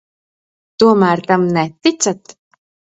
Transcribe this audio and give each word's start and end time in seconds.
Tomēr 0.85 1.23
tam 1.29 1.47
neticat? 1.61 2.39